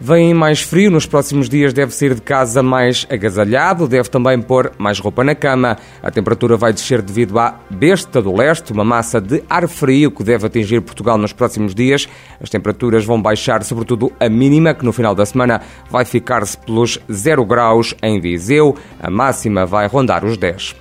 Vem 0.00 0.32
mais 0.32 0.60
frio, 0.60 0.92
nos 0.92 1.06
próximos 1.06 1.48
dias 1.48 1.72
deve 1.72 1.92
sair 1.92 2.14
de 2.14 2.22
casa 2.22 2.62
mais 2.62 3.04
agasalhado, 3.10 3.88
deve 3.88 4.08
também 4.08 4.40
pôr 4.40 4.70
mais 4.78 5.00
roupa 5.00 5.24
na 5.24 5.34
cama. 5.34 5.76
A 6.00 6.08
temperatura 6.08 6.56
vai 6.56 6.72
descer 6.72 7.02
devido 7.02 7.36
à 7.36 7.58
besta 7.68 8.22
do 8.22 8.32
leste, 8.32 8.72
uma 8.72 8.84
massa 8.84 9.20
de 9.20 9.42
ar 9.50 9.66
frio 9.66 10.12
que 10.12 10.22
deve 10.22 10.46
atingir 10.46 10.80
Portugal 10.82 11.18
nos 11.18 11.32
próximos 11.32 11.74
dias. 11.74 12.08
As 12.40 12.48
temperaturas 12.48 13.04
vão 13.04 13.20
baixar, 13.20 13.64
sobretudo 13.64 14.12
a 14.20 14.28
mínima, 14.28 14.72
que 14.72 14.84
no 14.84 14.92
final 14.92 15.16
da 15.16 15.26
semana 15.26 15.62
vai 15.90 16.04
ficar-se 16.04 16.56
pelos 16.58 17.00
0 17.10 17.44
graus 17.44 17.92
em 18.00 18.20
Viseu. 18.20 18.76
A 19.00 19.10
máxima 19.10 19.66
vai 19.66 19.88
rondar 19.88 20.24
os 20.24 20.36
10. 20.36 20.76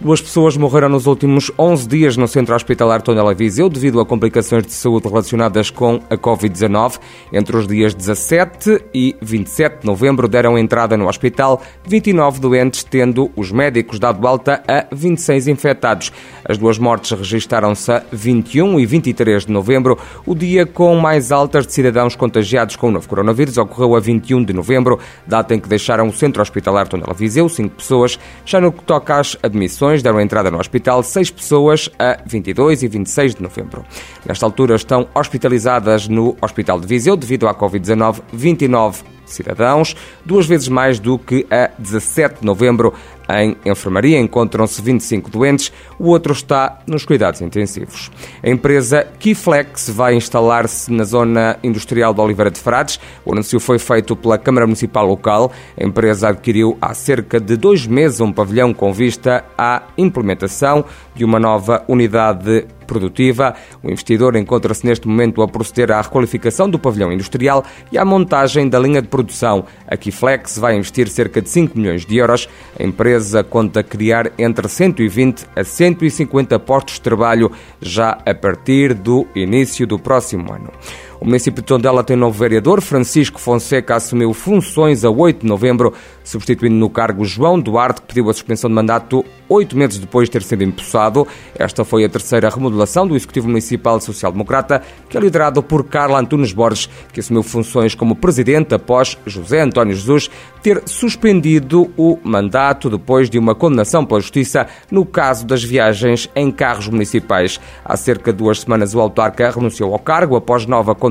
Duas 0.00 0.20
pessoas 0.20 0.56
morreram 0.56 0.88
nos 0.88 1.08
últimos 1.08 1.50
11 1.58 1.88
dias 1.88 2.16
no 2.16 2.28
centro 2.28 2.54
hospitalar 2.54 3.02
Tondela 3.02 3.34
Viseu 3.34 3.68
devido 3.68 3.98
a 3.98 4.06
complicações 4.06 4.64
de 4.64 4.72
saúde 4.72 5.08
relacionadas 5.08 5.70
com 5.70 6.00
a 6.08 6.16
Covid-19. 6.16 7.00
Entre 7.32 7.56
os 7.56 7.66
dias 7.66 7.94
17 7.94 8.84
e 8.94 9.16
27 9.20 9.80
de 9.80 9.86
novembro 9.86 10.28
deram 10.28 10.56
entrada 10.56 10.96
no 10.96 11.08
hospital 11.08 11.60
29 11.84 12.38
doentes, 12.38 12.84
tendo 12.84 13.28
os 13.34 13.50
médicos 13.50 13.98
dado 13.98 14.24
alta 14.24 14.62
a 14.68 14.86
26 14.94 15.48
infectados. 15.48 16.12
As 16.48 16.56
duas 16.56 16.78
mortes 16.78 17.10
registaram-se 17.10 17.90
a 17.90 18.04
21 18.12 18.78
e 18.78 18.86
23 18.86 19.46
de 19.46 19.52
novembro. 19.52 19.98
O 20.24 20.32
dia 20.32 20.64
com 20.64 20.94
mais 20.94 21.32
altas 21.32 21.66
de 21.66 21.72
cidadãos 21.72 22.14
contagiados 22.14 22.76
com 22.76 22.86
o 22.86 22.92
novo 22.92 23.08
coronavírus 23.08 23.58
ocorreu 23.58 23.96
a 23.96 24.00
21 24.00 24.44
de 24.44 24.52
novembro, 24.52 25.00
data 25.26 25.56
em 25.56 25.58
que 25.58 25.68
deixaram 25.68 26.06
o 26.06 26.12
centro 26.12 26.40
hospitalar 26.40 26.86
Tondela 26.86 27.14
Viseu, 27.14 27.48
cinco 27.48 27.74
pessoas. 27.74 28.16
Já 28.46 28.60
no 28.60 28.70
que 28.70 28.84
toca 28.84 29.18
às 29.18 29.36
admissões, 29.42 29.87
deram 30.02 30.20
entrada 30.20 30.50
no 30.50 30.58
hospital 30.58 31.02
seis 31.02 31.30
pessoas 31.30 31.90
a 31.98 32.18
22 32.24 32.82
e 32.82 32.88
26 32.88 33.34
de 33.34 33.42
novembro. 33.42 33.84
Nesta 34.24 34.46
altura 34.46 34.76
estão 34.76 35.08
hospitalizadas 35.14 36.08
no 36.08 36.36
Hospital 36.40 36.80
de 36.80 36.86
Viseu 36.86 37.16
devido 37.16 37.48
à 37.48 37.54
Covid-19 37.54 38.20
29 38.32 39.17
cidadãos, 39.32 39.94
duas 40.24 40.46
vezes 40.46 40.68
mais 40.68 40.98
do 40.98 41.18
que 41.18 41.46
a 41.50 41.70
17 41.78 42.40
de 42.40 42.46
novembro. 42.46 42.92
Em 43.30 43.54
enfermaria 43.66 44.18
encontram-se 44.18 44.80
25 44.80 45.30
doentes, 45.30 45.70
o 45.98 46.08
outro 46.08 46.32
está 46.32 46.78
nos 46.86 47.04
cuidados 47.04 47.42
intensivos. 47.42 48.10
A 48.42 48.48
empresa 48.48 49.06
Keyflex 49.18 49.90
vai 49.90 50.14
instalar-se 50.14 50.90
na 50.90 51.04
zona 51.04 51.58
industrial 51.62 52.14
de 52.14 52.20
Oliveira 52.22 52.50
de 52.50 52.58
Frades. 52.58 52.98
O 53.26 53.32
anúncio 53.32 53.60
foi 53.60 53.78
feito 53.78 54.16
pela 54.16 54.38
Câmara 54.38 54.66
Municipal 54.66 55.06
local. 55.06 55.52
A 55.78 55.84
empresa 55.84 56.30
adquiriu 56.30 56.78
há 56.80 56.94
cerca 56.94 57.38
de 57.38 57.54
dois 57.58 57.86
meses 57.86 58.20
um 58.20 58.32
pavilhão 58.32 58.72
com 58.72 58.94
vista 58.94 59.44
à 59.58 59.82
implementação 59.98 60.82
de 61.14 61.22
uma 61.22 61.38
nova 61.38 61.84
unidade 61.86 62.66
produtiva. 62.88 63.54
O 63.84 63.88
investidor 63.88 64.34
encontra-se 64.34 64.84
neste 64.84 65.06
momento 65.06 65.42
a 65.42 65.46
proceder 65.46 65.92
à 65.92 66.00
requalificação 66.00 66.68
do 66.68 66.78
pavilhão 66.78 67.12
industrial 67.12 67.62
e 67.92 67.98
à 67.98 68.04
montagem 68.04 68.68
da 68.68 68.80
linha 68.80 69.00
de 69.00 69.06
produção. 69.06 69.66
A 69.86 69.96
Keyflex 69.96 70.58
vai 70.58 70.76
investir 70.76 71.08
cerca 71.08 71.40
de 71.40 71.48
5 71.48 71.78
milhões 71.78 72.04
de 72.04 72.16
euros. 72.16 72.48
A 72.80 72.82
empresa 72.82 73.44
conta 73.44 73.82
criar 73.82 74.32
entre 74.38 74.66
120 74.66 75.46
a 75.54 75.62
150 75.62 76.58
postos 76.58 76.94
de 76.94 77.02
trabalho 77.02 77.52
já 77.80 78.18
a 78.26 78.34
partir 78.34 78.94
do 78.94 79.26
início 79.36 79.86
do 79.86 79.98
próximo 79.98 80.52
ano. 80.52 80.72
O 81.20 81.24
município 81.24 81.60
de 81.60 81.66
Tondela 81.66 82.04
tem 82.04 82.16
novo 82.16 82.38
vereador. 82.38 82.80
Francisco 82.80 83.40
Fonseca 83.40 83.96
assumiu 83.96 84.32
funções 84.32 85.04
a 85.04 85.10
8 85.10 85.40
de 85.40 85.46
novembro, 85.46 85.92
substituindo 86.22 86.76
no 86.76 86.88
cargo 86.88 87.24
João 87.24 87.58
Duarte, 87.58 88.00
que 88.02 88.06
pediu 88.06 88.30
a 88.30 88.32
suspensão 88.32 88.70
de 88.70 88.76
mandato 88.76 89.24
oito 89.48 89.76
meses 89.76 89.98
depois 89.98 90.28
de 90.28 90.32
ter 90.32 90.42
sido 90.42 90.62
empossado. 90.62 91.26
Esta 91.58 91.84
foi 91.84 92.04
a 92.04 92.08
terceira 92.08 92.48
remodelação 92.48 93.04
do 93.04 93.16
Executivo 93.16 93.48
Municipal 93.48 94.00
Social-Democrata, 94.00 94.80
que 95.08 95.18
é 95.18 95.20
liderado 95.20 95.60
por 95.60 95.84
Carla 95.84 96.20
Antunes 96.20 96.52
Borges, 96.52 96.88
que 97.12 97.18
assumiu 97.18 97.42
funções 97.42 97.96
como 97.96 98.14
presidente 98.14 98.74
após 98.74 99.18
José 99.26 99.60
António 99.60 99.96
Jesus 99.96 100.30
ter 100.62 100.82
suspendido 100.86 101.90
o 101.96 102.18
mandato 102.22 102.90
depois 102.90 103.28
de 103.28 103.38
uma 103.38 103.54
condenação 103.54 104.04
pela 104.04 104.20
Justiça 104.20 104.66
no 104.90 105.04
caso 105.04 105.46
das 105.46 105.64
viagens 105.64 106.28
em 106.36 106.50
carros 106.50 106.88
municipais. 106.88 107.58
Há 107.84 107.96
cerca 107.96 108.32
de 108.32 108.38
duas 108.38 108.60
semanas, 108.60 108.94
o 108.94 109.00
autarca 109.00 109.50
renunciou 109.50 109.92
ao 109.92 109.98
cargo 109.98 110.36
após 110.36 110.66
nova 110.66 110.94
condenação 110.94 111.07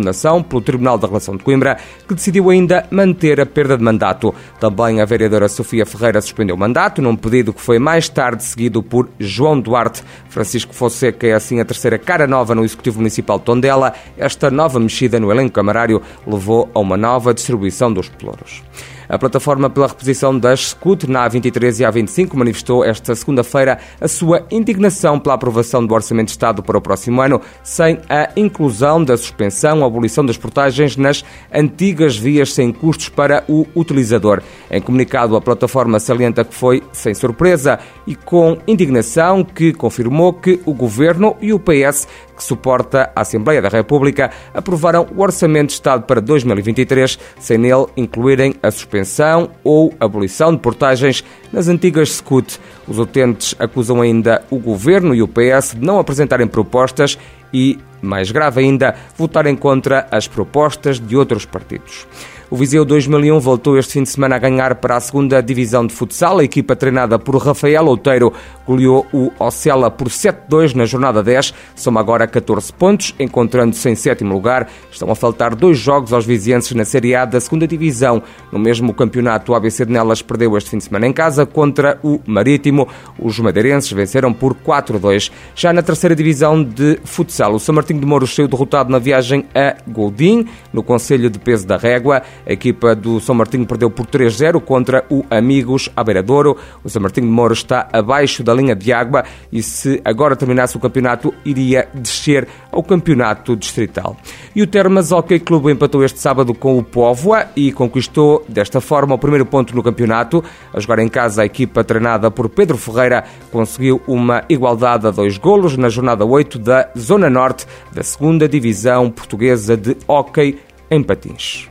pelo 0.47 0.61
Tribunal 0.61 0.97
da 0.97 1.07
Relação 1.07 1.35
de 1.35 1.43
Coimbra, 1.43 1.77
que 2.07 2.13
decidiu 2.13 2.49
ainda 2.49 2.85
manter 2.91 3.39
a 3.39 3.45
perda 3.45 3.77
de 3.77 3.83
mandato. 3.83 4.33
Também 4.59 5.01
a 5.01 5.05
vereadora 5.05 5.47
Sofia 5.47 5.85
Ferreira 5.85 6.21
suspendeu 6.21 6.55
o 6.55 6.59
mandato, 6.59 7.01
num 7.01 7.15
pedido 7.15 7.53
que 7.53 7.61
foi 7.61 7.79
mais 7.79 8.09
tarde 8.09 8.43
seguido 8.43 8.81
por 8.83 9.09
João 9.19 9.59
Duarte. 9.59 10.03
Francisco 10.29 10.73
Fonseca 10.73 11.27
é 11.27 11.33
assim 11.33 11.59
a 11.59 11.65
terceira 11.65 11.97
cara 11.97 12.27
nova 12.27 12.53
no 12.53 12.63
Executivo 12.63 12.99
Municipal 12.99 13.39
de 13.39 13.45
Tondela. 13.45 13.93
Esta 14.17 14.51
nova 14.51 14.79
mexida 14.79 15.19
no 15.19 15.31
elenco 15.31 15.53
camarário 15.53 16.01
levou 16.25 16.69
a 16.73 16.79
uma 16.79 16.97
nova 16.97 17.33
distribuição 17.33 17.91
dos 17.91 18.09
pelouros. 18.09 18.63
A 19.09 19.17
plataforma 19.17 19.69
pela 19.69 19.87
reposição 19.87 20.37
das 20.37 20.69
SCUT 20.69 21.09
na 21.09 21.29
A23 21.29 21.79
e 21.79 21.83
A25 21.83 22.33
manifestou 22.35 22.83
esta 22.83 23.15
segunda-feira 23.15 23.79
a 24.01 24.07
sua 24.07 24.45
indignação 24.51 25.17
pela 25.19 25.35
aprovação 25.35 25.85
do 25.85 25.93
Orçamento 25.93 26.27
de 26.27 26.31
Estado 26.31 26.61
para 26.61 26.77
o 26.77 26.81
próximo 26.81 27.21
ano, 27.21 27.41
sem 27.63 27.99
a 28.09 28.29
inclusão 28.35 29.03
da 29.03 29.15
suspensão 29.15 29.79
ou 29.79 29.85
abolição 29.85 30.25
das 30.25 30.37
portagens 30.37 30.97
nas 30.97 31.23
antigas 31.53 32.17
vias 32.17 32.53
sem 32.53 32.73
custos 32.73 33.07
para 33.07 33.43
o 33.47 33.65
utilizador. 33.75 34.41
Em 34.69 34.81
comunicado, 34.81 35.35
a 35.35 35.41
plataforma 35.41 35.99
salienta 35.99 36.43
que 36.43 36.53
foi 36.53 36.83
sem 36.91 37.13
surpresa 37.13 37.79
e 38.05 38.15
com 38.15 38.57
indignação 38.67 39.43
que 39.43 39.71
confirmou 39.71 40.33
que 40.33 40.59
o 40.65 40.73
Governo 40.73 41.37
e 41.41 41.53
o 41.53 41.59
PS 41.59 42.07
que 42.37 42.43
suporta 42.43 43.11
a 43.15 43.21
Assembleia 43.21 43.61
da 43.61 43.67
República, 43.67 44.31
aprovaram 44.53 45.07
o 45.13 45.21
Orçamento 45.21 45.67
de 45.67 45.73
Estado 45.73 46.03
para 46.03 46.21
2023, 46.21 47.17
sem 47.39 47.57
nele 47.57 47.87
incluírem 47.97 48.55
a 48.61 48.69
suspensão 48.71 49.49
ou 49.63 49.93
abolição 49.99 50.53
de 50.53 50.59
portagens 50.59 51.23
nas 51.51 51.67
antigas 51.67 52.11
SCUT. 52.11 52.59
Os 52.87 52.99
utentes 52.99 53.55
acusam 53.59 54.01
ainda 54.01 54.43
o 54.49 54.59
Governo 54.59 55.13
e 55.15 55.21
o 55.21 55.27
PS 55.27 55.73
de 55.73 55.85
não 55.85 55.99
apresentarem 55.99 56.47
propostas 56.47 57.17
e, 57.53 57.77
mais 58.01 58.31
grave 58.31 58.61
ainda, 58.61 58.95
votarem 59.17 59.55
contra 59.55 60.07
as 60.11 60.27
propostas 60.27 60.99
de 60.99 61.17
outros 61.17 61.45
partidos. 61.45 62.05
O 62.49 62.55
Viseu 62.55 62.85
2001 62.85 63.41
voltou 63.41 63.77
este 63.77 63.91
fim 63.91 64.03
de 64.03 64.09
semana 64.09 64.37
a 64.37 64.39
ganhar 64.39 64.75
para 64.75 64.95
a 64.95 64.99
segunda 65.01 65.41
divisão 65.41 65.85
de 65.85 65.93
futsal. 65.93 66.39
A 66.39 66.45
equipa 66.45 66.77
treinada 66.77 67.19
por 67.19 67.35
Rafael 67.35 67.85
Outeiro 67.85 68.31
goleou 68.65 69.05
o 69.11 69.29
Ocela 69.37 69.91
por 69.91 70.07
7-2 70.07 70.73
na 70.73 70.85
jornada 70.85 71.21
10. 71.21 71.53
Soma 71.75 71.99
agora 71.99 72.25
14 72.25 72.71
pontos, 72.71 73.13
encontrando-se 73.19 73.89
em 73.89 73.95
sétimo 73.95 74.33
lugar. 74.33 74.69
Estão 74.89 75.11
a 75.11 75.15
faltar 75.15 75.55
dois 75.55 75.77
jogos 75.77 76.13
aos 76.13 76.25
vizienses 76.25 76.71
na 76.71 76.85
Série 76.85 77.15
A 77.15 77.25
da 77.25 77.37
segunda 77.41 77.67
divisão. 77.67 78.23
No 78.49 78.57
mesmo 78.57 78.93
campeonato, 78.93 79.51
o 79.51 79.55
ABC 79.55 79.85
de 79.85 79.91
Nelas 79.91 80.21
perdeu 80.21 80.55
este 80.55 80.69
fim 80.69 80.77
de 80.77 80.85
semana 80.85 81.05
em 81.05 81.11
casa 81.11 81.45
contra 81.45 81.99
o 82.01 82.21
Marítimo. 82.25 82.87
Os 83.19 83.37
madeirenses 83.39 83.91
venceram 83.91 84.31
por 84.31 84.55
4-2. 84.55 85.31
Já 85.53 85.73
na 85.73 85.81
terceira 85.81 86.15
divisão 86.15 86.63
de 86.63 86.97
futsal, 87.03 87.55
o 87.55 87.59
São 87.59 87.75
Martinho 87.75 87.99
de 87.99 88.05
Mouros 88.05 88.33
saiu 88.33 88.47
derrotado 88.47 88.89
na 88.89 88.99
viagem 88.99 89.43
a 89.53 89.75
Goldim, 89.85 90.47
no 90.71 90.81
Conselho 90.81 91.29
de 91.29 91.39
Peso 91.39 91.67
da 91.67 91.75
Régua. 91.75 92.23
A 92.47 92.53
equipa 92.53 92.95
do 92.95 93.19
São 93.19 93.35
Martinho 93.35 93.65
perdeu 93.65 93.89
por 93.89 94.05
3-0 94.05 94.61
contra 94.61 95.03
o 95.09 95.25
Amigos 95.29 95.89
à 95.93 96.01
Beira-Douro. 96.01 96.55
O 96.81 96.89
São 96.89 97.01
Martinho 97.01 97.27
de 97.27 97.33
Moro 97.33 97.53
está 97.53 97.89
abaixo 97.91 98.41
da 98.41 98.53
linha 98.53 98.73
de 98.73 98.93
água 98.93 99.25
e 99.51 99.61
se 99.61 100.01
agora 100.05 100.33
terminasse 100.33 100.77
o 100.77 100.79
campeonato, 100.79 101.33
iria 101.43 101.89
descer 101.93 102.47
ao 102.71 102.81
campeonato 102.81 103.53
distrital. 103.53 104.15
E 104.55 104.61
o 104.61 104.67
Termas 104.67 105.11
Hockey 105.11 105.39
Clube 105.39 105.71
empatou 105.71 106.05
este 106.05 106.19
sábado 106.19 106.53
com 106.53 106.77
o 106.77 106.83
Póvoa 106.83 107.47
e 107.53 107.73
conquistou 107.73 108.45
desta 108.47 108.79
forma 108.79 109.15
o 109.15 109.19
primeiro 109.19 109.45
ponto 109.45 109.75
no 109.75 109.83
campeonato. 109.83 110.41
A 110.73 110.79
jogar 110.79 110.99
em 110.99 111.09
casa, 111.09 111.41
a 111.41 111.45
equipa 111.45 111.83
treinada 111.83 112.31
por 112.31 112.47
Pedro 112.47 112.77
Ferreira 112.77 113.25
conseguiu 113.51 114.01
uma 114.07 114.43
igualdade 114.47 115.05
a 115.05 115.11
dois 115.11 115.37
golos 115.37 115.75
na 115.75 115.89
jornada 115.89 116.25
8 116.25 116.59
da 116.59 116.89
Zona 116.97 117.29
Norte 117.29 117.65
da 117.91 118.03
segunda 118.03 118.47
Divisão 118.47 119.11
Portuguesa 119.11 119.75
de 119.75 119.97
Hockey 120.07 120.59
em 120.89 121.03
Patins. 121.03 121.67